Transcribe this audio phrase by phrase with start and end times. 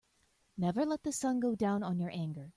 [0.57, 2.49] Never let the sun go down on your anger.